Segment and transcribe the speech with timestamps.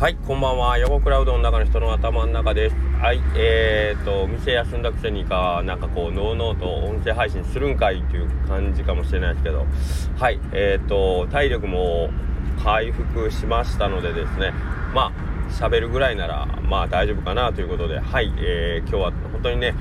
[0.00, 0.78] はい、こんばんは。
[0.78, 2.76] 横クラウドの中の人の頭の中です。
[3.02, 9.66] はい、えーと、店休んだくせにか、なんかこう、のうのうと音声配信するんかいっていう感じかもしれないですけど、
[10.18, 12.08] はい、えーと、体力も
[12.64, 14.54] 回復しましたのでですね、
[14.94, 19.74] まあ、喋るぐらいなら、まあ大丈夫かなということで、はい、えー、今日は本当にね、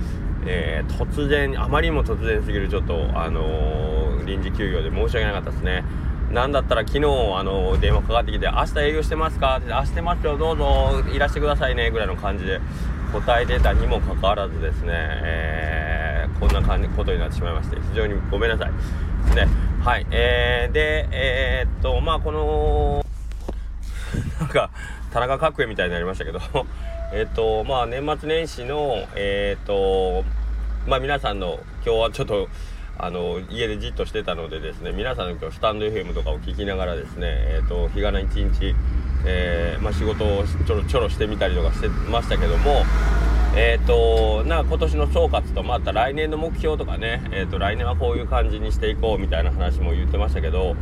[0.46, 5.86] えー、突然、あまりにも突然すぎる、ちょっと、あのー、臨時休業で申し訳なかったですね。
[6.32, 12.60] なんだったら昨日あの電話かかってきて「明日営業してますか?」って「あしてますよどうぞいらしてくださいね」ぐらいの感じで
[13.12, 18.72] 答えてたにもかかわらずですね、えー、こんな感じことになってしまいまして非常にごめんなさい
[19.26, 19.48] ですね
[19.84, 23.04] はいえー、でえー、っとまあこの
[24.40, 24.70] なんか
[25.12, 26.40] 田中角栄みたいになりましたけど
[27.12, 30.24] えっとまあ年末年始のえー、っと
[30.86, 32.48] まあ皆さんの今日はちょっと
[33.02, 38.76] あの家でじっとしてたのでですね皆さんの今日スタンド FM とかを聞きながらですね、えーと、日がな一日、
[39.26, 42.84] えー、まあ、仕事をちょろちょろしてみたりとかしてましたけども
[43.56, 50.76] えーと、なんか今年の総括とまた来年の目標とかね、えーと、来年はこういう感じにしていこうみたいな話も言ってましたけど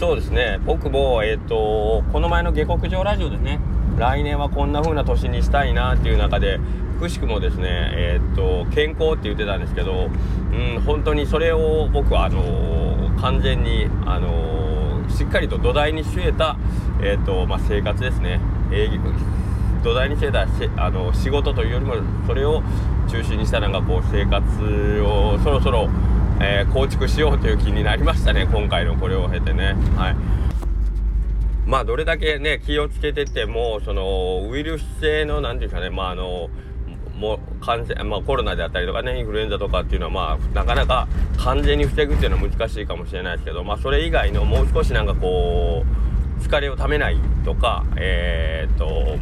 [0.00, 3.60] そうですね僕も、えー、とこの前の下克上ラジオでね
[3.96, 6.58] 来年はこんな風な年にしたいなっていう中で
[6.98, 10.08] くしくもですね、えー、っと健康って言ってたんですけど、
[10.54, 16.56] うん、本当にそれを僕はあのー、完全に、あのー、しっかりと土台に据えた、
[17.02, 18.40] えっとまあ、生活ですね。
[18.72, 19.00] 営業
[19.82, 20.46] 土台に据えた
[20.82, 21.94] あの仕事というよりも
[22.26, 22.62] それを
[23.08, 24.46] 中心にしたなんかこう生活
[25.02, 25.90] をそろそろ、
[26.40, 29.76] え構築しようという気になりましたね今回のこれを経てね。
[29.96, 30.44] はい
[31.66, 36.50] まあどれだけね気をつけててもそのウイルス性の何て言うんですかねまああの
[37.18, 45.84] もう感染、まあ、コロナであったりとかねインフルエンザとかっていうのはまあなかなか完全に防ぐっていうのは難しいかもしれないですけどまあそれ以外のもう少しなんかこ
[46.38, 49.16] う疲れをためないとかえー、っと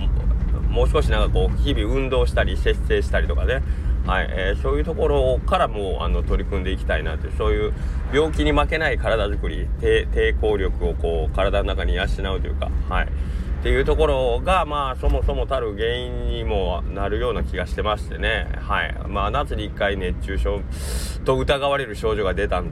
[0.69, 3.63] もう少しなんかこう日々運動したり節制したりとかね
[4.07, 7.73] はいえー、そういうところからもあの取り組んでいきたいなというそういう
[8.13, 12.09] 病気に負けない体づくり抵抗力をこう体の中に養う
[12.41, 13.09] というかはい。
[13.63, 18.49] っていうところがまあそもそもたる原因にもなるような気がしてましてね。
[18.61, 18.93] はい。
[19.07, 20.61] まあ夏に1回熱中症
[21.25, 22.65] と疑われる症状が出たっ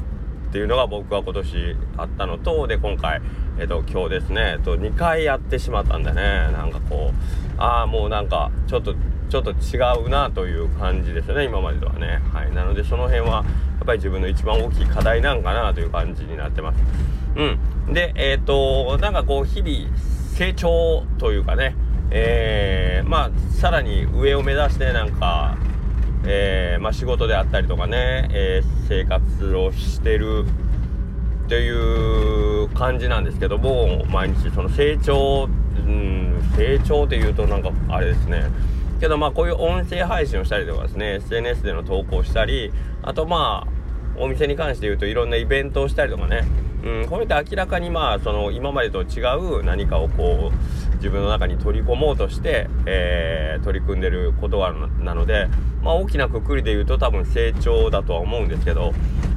[0.51, 3.23] ていうのが僕は今年あったのとで今回
[3.61, 6.23] えっと今日ですねえっと2回やってしまったんでね。
[6.51, 7.13] なんかこ
[7.57, 8.97] うああもうなんかちょっと
[9.29, 12.21] ちょっと違うなという感じですね今までとはね。
[12.33, 12.53] はい。
[12.53, 13.43] なのでその辺はや
[13.85, 16.83] っぱり自分の一番大きい課題なんかなという感じになってます。
[17.37, 17.93] うん。
[17.95, 21.75] でえっ、となんかこう日々成長というかね、
[22.11, 25.57] えー、まあさらに上を目指してなんか、
[26.25, 30.45] えー、まあ、仕事であったりとかね、えー、生活をしてる
[31.49, 38.45] という感じなんですけども毎日その成長、うん、成長っていうとなんかあれですね。
[39.01, 42.71] けどまあこういう音声配信をしたりとかですね SNS での投稿したり
[43.03, 46.45] あとまあお店に関して言うといろんなイベントをしたりとかね。
[46.83, 55.49] うん、これって明らかにまあその今までと違う何かをこう自分の中に取り込もうとして、えー、取り組んでることはなので、
[55.83, 58.93] まあ、大きなくくりで言うと多分成長だとは思うんですけど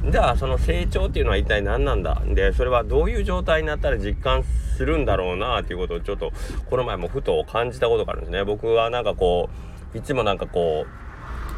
[0.10, 2.22] じゃあその成長っていうのは一体何なんだ？
[2.26, 6.34] でそれはどういう状態になったら実感するんだろうなっていうことをちょっと
[6.70, 8.44] この前もふと感じたことがあるんですね。
[8.44, 9.50] 僕はなんかこ
[9.94, 10.86] ういつもなんかこ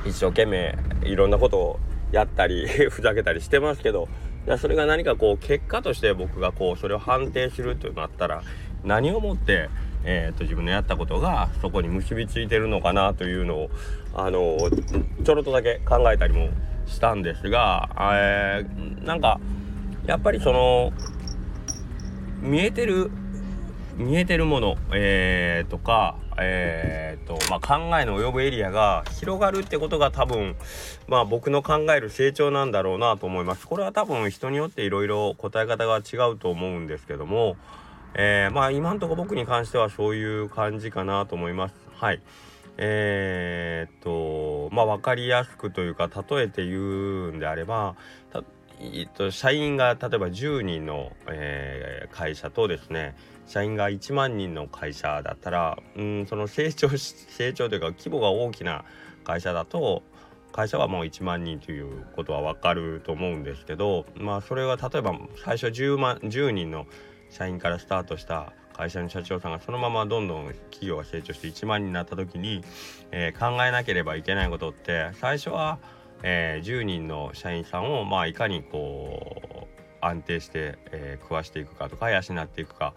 [0.05, 1.79] う一生懸命いろんなことを
[2.11, 4.07] やったりふざけたりしてますけど
[4.59, 8.43] それが何かこう結果として僕がこうそれを判定するとなったら
[8.83, 9.69] 何をもって、
[10.03, 13.69] えーと、自分のやったことがそこに結びついてるのかなというのを
[14.13, 14.57] あの
[15.23, 16.49] ちょろっとだけ考えたりも
[16.85, 19.39] したんですが、えー、なんか
[20.05, 20.93] やっぱりその
[22.41, 23.09] 見えてる
[23.97, 30.55] 見えてるもの、えー、とか、えーとまあ、考えの及ぶエリアが広がるってことが多分、
[31.07, 33.67] まあ、僕の考える成長なんだろうなと思います。
[33.67, 37.55] これは多分人によっていろいろ答え方が違うと思うんですけども、
[38.15, 41.75] えー、まあ今んとこ僕に関してはそういう感じかなと思います。
[41.93, 42.21] はい。
[42.77, 47.95] えー、っとまあ分かりやすくというか例えて言うんであれば
[48.79, 53.15] えっと、社員が例えば10人の、えー、会社とですね
[53.47, 58.83] 社員が1万人の会社だったらうんその成長成長というか規模が大きな
[59.23, 60.03] 会社だと
[60.51, 65.13] 会社はもう1万人ということは分かると思うんですけどまあそれは例えば
[65.43, 66.85] 最初 10, 万10人の
[67.29, 72.63] 社員からスタートした会社の社長さんがそのままどんどん企業が成長して1万人になった時に、
[73.11, 75.79] えー、考えなければいけないことって最初は、
[76.27, 82.95] えー、10人の社員さんをまあいかにこう安定して、えー、食わしていくかとか養っていくか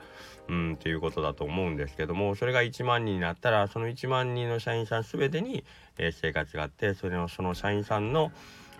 [0.48, 5.62] うんっていうことだと思うんですけどもそれが1万人になったらその1万人の社員さん全てに、
[5.98, 8.32] えー、生活があってそれのその社員さんの、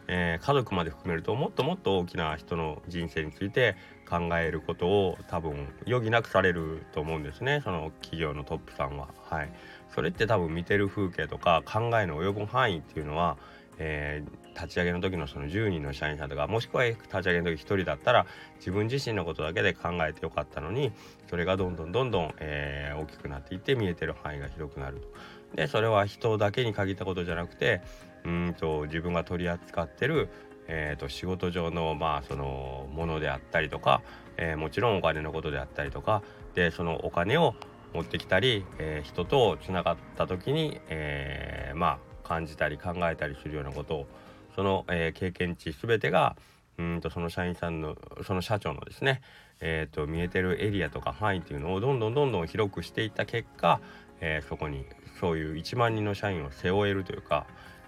[0.06, 3.76] えー、家族まで含めるともっともっと大きな人の人生について
[4.08, 9.08] 考えることを多分余儀なくされると思うんですねその企業のトップさんは。
[9.24, 9.52] はい、
[9.94, 13.36] それって多分見てる風景とか考えの及ぶ範囲っていうのは、
[13.78, 18.26] えー、立ち上げの時のその10人の社員さんとかもしくは立ち上げの時1人だったら
[18.56, 20.92] 自分自身のことだけで考えてよかったのに
[21.30, 25.08] それがどんどんどんどん、えー、大きくなっていって見えてる範囲が広くなると。
[25.56, 27.80] でそれは人だけに限ったことじゃなくて
[28.24, 30.28] うんと自分が取り扱ってる、
[30.66, 34.02] えーと、仕事上のまあそのものであったりとか、
[34.36, 36.22] えー、もちろんお金のことであったりとか
[36.54, 37.54] でそのお金を
[37.94, 44.06] 持ってきたり、えー、人とつながった時に、えー、まあ感じたり考えたりするようなことを
[44.54, 46.36] その、え経験値全てが
[46.78, 49.20] うんとその社員さんのその社長のですね、
[49.60, 53.80] えーと、見えてるエリアとか範囲っていうのをどんどんどんどん広くしていった結果、
[54.20, 54.84] えー、そこに
[55.20, 57.46] そういう1万人の社員を背負えるというか、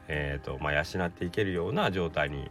[0.08, 2.50] えーとまあ、養っていけるような状態に、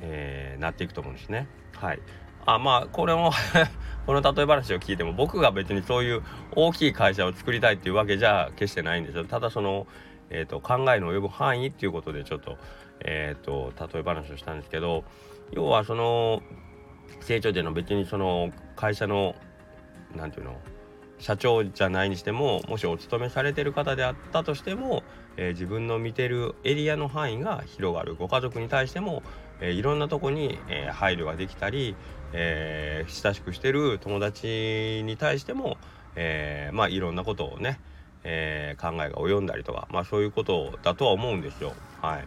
[0.00, 1.46] えー、なっていくと思うんですね。
[1.76, 2.00] はい
[2.48, 3.32] あまあこれも
[4.06, 6.22] この例え話を聞いても僕が別にそういう
[6.52, 9.88] 大きい会社を作りたいっていうわけじゃ決してないんですよただその、
[10.30, 12.56] えーと、考えの及ぶ範囲っていうことでちょっと,、
[13.00, 15.04] えーと、例え話をしたんですけど
[15.52, 16.42] 要はその
[17.20, 19.34] 成長での別にその会社の
[20.14, 20.58] 何て言うの
[21.18, 25.02] 社長じゃないにしてももしお勤めされてる方であったとしても、
[25.36, 28.16] えー、自分の見てるエリアの範囲が広がる。
[28.16, 29.22] ご家族に対しても、
[29.60, 31.96] えー、いろんなとこに、えー、配慮ができたり、
[32.32, 35.78] え親しくしてる友達に対しても、
[36.16, 37.80] えまあいろんなことをね、
[38.28, 41.74] え考えが及んだりとか、まあ、そういうことだとは思うんですよ。
[42.02, 42.20] は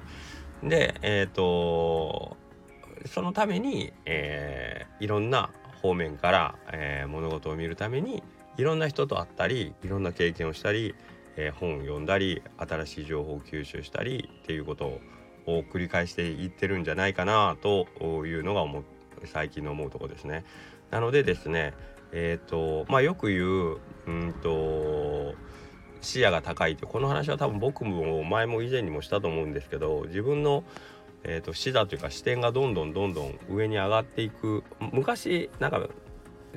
[0.64, 2.38] い、でえっ、と
[3.06, 5.52] そのために、えいろんな
[5.82, 8.24] 方面から、え物事を見るために
[8.58, 10.96] いろんな人と会ったりいろんな経験をしたり、
[11.38, 15.00] え、本を読んだり新しい情報を吸収したりっていうこと
[15.46, 17.88] を繰り返していってるんじゃないかなと
[18.26, 18.84] いうのが思
[19.26, 20.44] 最近の思うとこですね。
[20.92, 21.74] なのでですね
[22.12, 25.36] えっ、とまあよく言ううんと
[26.02, 30.64] 視野が高いってこの話は多分僕も前も以前にもしたと思うんですけど自分の
[31.24, 34.64] えーと、視座というか視点がどんどんどんどん上に上がっていく
[34.94, 35.90] 昔なんか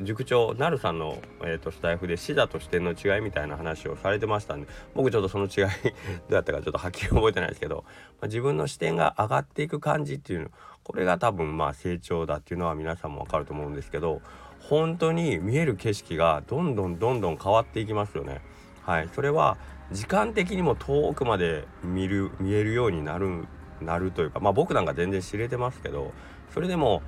[0.00, 5.50] 塾長なるさんの、えーと、スタイフで死座と視点の違いみたいな話をされてましたんで僕ちょっとその違い
[6.28, 7.92] どうやったかちょっとはっきり覚えてないですけど、ま
[8.22, 10.50] あ、自分の視点が上がっていく感じっていうの
[10.82, 14.22] これが多分まあ成長だっていうのは皆さんもわかると思うんですけど
[14.60, 18.40] 本当に見える景色がどんどんどんどん変わっていきますよね。
[18.84, 19.56] はい、それは
[19.90, 23.46] 時間的にも遠くまで見る見えるようになる
[23.80, 26.12] なるというかまあ僕なんか全然知れてますけど
[26.52, 27.02] それでも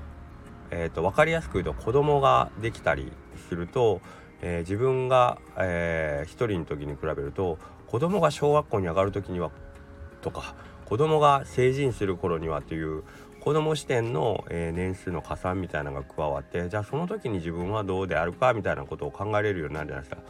[0.71, 3.13] えーと、分かりやすく言うと子供ができたり
[3.49, 4.01] すると、
[4.43, 9.51] えー、自分が、えー、一人の時に比べると子供が小学校に上がる時には
[10.21, 13.05] とか子供が成人する頃にはという
[13.45, 20.23] 子供視点の、えー、年数の加算みたいなのが加わってじゃあその時に自分はどうであるかみたいなことを考えれるようになるじゃないですか。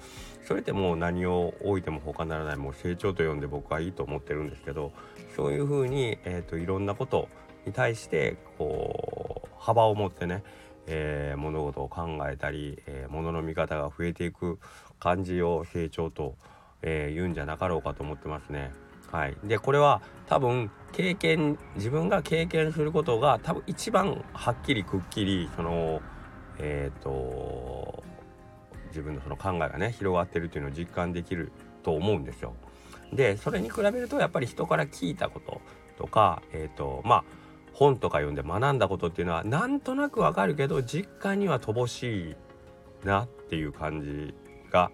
[0.42, 4.92] それってもう何を置いても他ならないもう成長と呼んで僕はいいと思ってるんですけど
[5.36, 7.28] そういうふうに、えーと、といろんなこと
[7.64, 10.42] に対してこう幅を持ってね、
[10.88, 14.58] えー、物事を考えたり、えー、物の見方が増えていく
[14.98, 16.34] 感じを成長と、
[16.82, 18.72] えー、言うんじゃなかろうかと思ってますね。
[19.10, 26.00] はい、でこれは多分経験自分が経験することが多分一番はっきりくっきりその
[26.58, 28.02] えっ、ー、と
[28.88, 32.54] 自分のその考えがね広がってるっていうのを実感できると思うんですよ。
[33.12, 35.60] でそれに比べるとやっぱり人から聞いたこと
[35.98, 37.24] とかえっ、ー、とまあ
[37.72, 42.36] 本とか読んで学んだことっていうのはなんとなくわかるけど実感には乏しい
[43.04, 44.34] なっていう感じ
[44.70, 44.90] が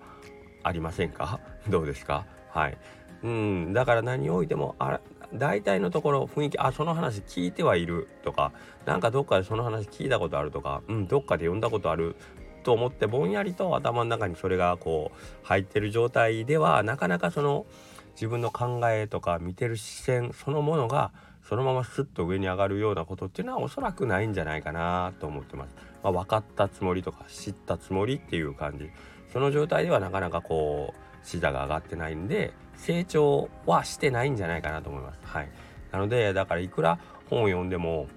[0.62, 1.40] ありませんか？
[1.68, 2.26] どうですか？
[2.50, 2.78] はい。
[3.22, 5.00] うんだから何をおいてもあ
[5.34, 8.52] 大体のところ雰囲気あその話聞いてはいるとか
[8.84, 12.16] なんかどっかでその話聞いたことあるとかうんどっかで読んだことある
[12.62, 17.66] と思ってぼんやりと頭の中にそれがこう入ってる状態ではなかなかその
[18.12, 21.12] 自分の考えとか見てる視線そのものが
[21.48, 25.74] そのままスッと上に上がるようなことっていうのはおそらくないんじゃないかなと思ってます。
[26.02, 28.90] まあ、分かったつもりとか知ったつもりっていう感じ
[29.32, 35.20] その状態ではなかなかこう視座が上がってないんで成長はしてないんじゃないかなと思います。
[35.22, 35.48] はい、
[35.92, 38.08] なのでだからいくら本を読んでも、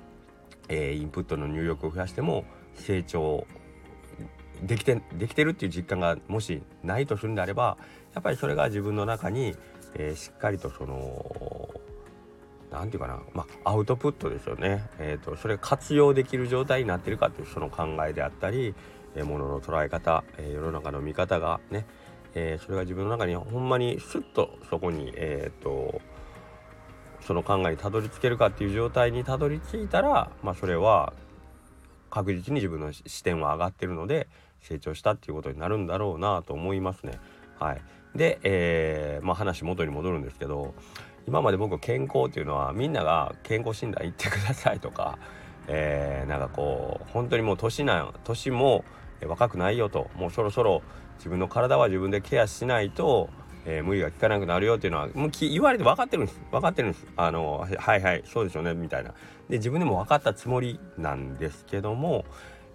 [0.70, 3.46] えー、インプットの入力を増やしても成長
[4.64, 7.78] できてできてるっていう実感がもしないとするんであれば
[8.14, 9.56] やっぱりそれが自分の中に、
[9.96, 11.70] えー、しっかりとその
[12.72, 18.74] 何て言うかな、まあ、アウトプットですよね、えーと、それ活用できる状態になってるかっていうその考えであったり、
[19.16, 21.86] えー、ものの捉え方、えー、世の中の見方がね、
[22.36, 26.02] えー、それが自分の中にほんまにスッとそこに、えーと、
[27.22, 31.14] その考えにたどり着けるかっていう状態にたどり着いたら、まあ、それは
[32.10, 34.28] 確実に自分の視点は上がってるので
[34.62, 37.20] 成長したっていうことになるんだろうなと思いますね。
[37.60, 37.82] はい、
[38.16, 40.74] で、えーまあ、話元に戻るんですけど
[41.28, 45.18] 今まで僕健康っていうのはみんなが健康診断行ってくださいとか、
[45.68, 48.84] えー、なんかこう本当にもう年なん年も
[49.26, 50.82] 若くないよともうそろそろ
[51.18, 53.30] 自分の体は自分でケアしないと、
[53.66, 56.42] えー、無理が効かなくなるよっていうのはもう言われて分かってるんです。
[56.52, 57.06] 分かってるんです。
[57.16, 59.12] あのはいはいそうですよねみたいな。
[59.50, 62.26] で自分でも分かったつもりなんですけども、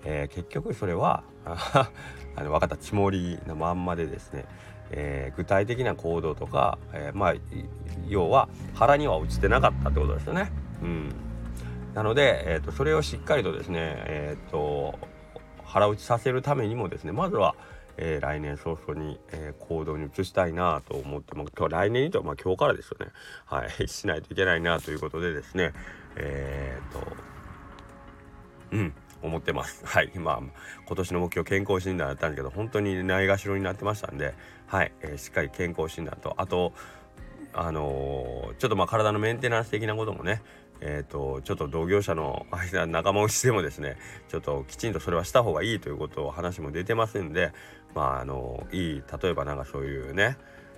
[0.04, 1.90] えー、結局それはあ
[2.36, 4.44] の分かったつもりのまんまでですね
[4.90, 7.34] えー、具体的な行動とか、えー、まあ
[8.08, 10.50] 要は腹には落ちてなかったってことですよね。
[10.82, 11.12] うん、
[11.94, 14.98] なので、えーと、それをしっかりとですね、えーと、
[15.64, 17.54] 腹落ちさせるためにもですねまずは、
[17.98, 23.12] えー、来年早々に、えー、行動に移したいなと思って、まあ、来年にとまあ今日からですよね
[23.44, 25.72] はいしないといけないなということでですね
[26.16, 27.06] えっ、と
[28.72, 29.84] うん思ってます。
[29.84, 30.12] はい。
[30.14, 30.40] まあ、
[30.86, 34.34] 今年の目標健康診断だったんですけど、本当にないがしろになってましたんで、
[34.68, 34.92] はい。
[35.00, 36.72] えー、しっかり健康診断と、あと、
[37.52, 40.42] あのー、ちょっとまあ体のメンテナンス的なこともね、
[40.80, 43.96] えーと、ちょっと同業者の間仲間内でもですね
[44.28, 47.52] ちょっときちんとそれはした方がいいということを話も出てますんで
[47.94, 50.36] まああのいい例えばなんかそういうね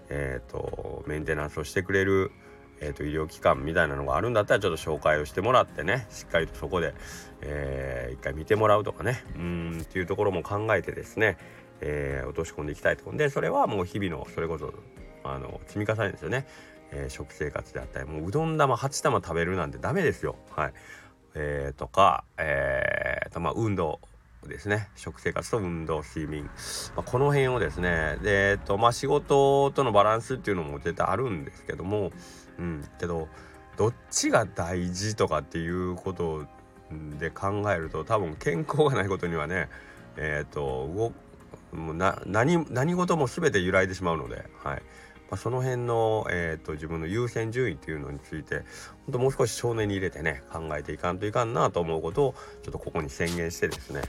[0.09, 2.33] えーとメンテナンスをしてくれる
[2.81, 6.95] えーと、医療機関みたいなのがあるんだったらちょっと紹介をしてもらってねしっかりとそこで、
[7.43, 11.37] えー、一回見てもらうとかねうんっていうところも考えてですね、
[11.81, 14.73] えー、落とし込んでいきたいとでそれはもう日々のそれこそ
[15.23, 16.47] あの積み重ねですよね、
[16.93, 20.37] えー、食生活であったりもううどん玉8玉食べるなんてダメですよ。
[20.51, 20.73] はい。
[21.35, 24.01] えー、とかえーとまあ運動
[24.47, 24.89] ですね。
[24.97, 26.51] 食生活と運動睡眠、ま
[26.99, 28.17] あ、この辺をですね。
[28.23, 32.11] でえっとまあ仕事とのバランスっていうのも絶対あるんですけども
[32.59, 32.85] うん。
[32.99, 33.29] けど
[33.77, 36.47] どっちが大事とかっていうこと
[37.19, 39.69] で考えると多分健康がないことにはね
[40.17, 41.13] えっ、ー、と
[41.73, 44.83] もうな何何事も全て揺らいでしまうので、はい。
[45.31, 48.57] まあ、その辺の、えーと、自分の優先順位っていうのについて
[49.07, 54.03] 本当もう少し少年に入れてね考えていかんといかんなと思うことをちょっとここに宣言してですね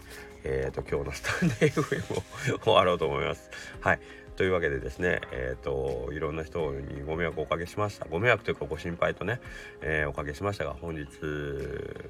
[0.43, 3.51] えーと、今日のスタンデー FM を 終わろうと思います。
[3.79, 3.99] はい。
[4.35, 8.05] というわけでですね、えーと、いろんな人にご迷惑をおかけしました。
[8.05, 9.39] ご迷惑というかご心配とね、
[9.81, 11.05] えー、おかけしましたが本日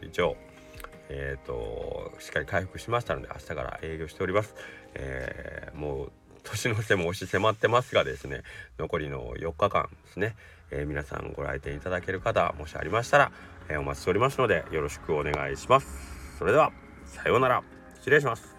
[0.01, 0.37] 一応
[1.13, 4.55] えーと、しっかり回復しましたので明日から営業しております、
[4.93, 6.11] えー、もう
[6.43, 8.43] 年の瀬も押し迫ってますがですね
[8.79, 10.35] 残りの4日間ですね、
[10.71, 13.31] えー、皆さんご来店いただける方もしありましたら、
[13.69, 15.87] えお待ちしておりますのでよろしくお願いします。
[16.37, 16.71] それでは
[17.05, 17.63] さようなら。
[18.01, 18.50] 失礼します。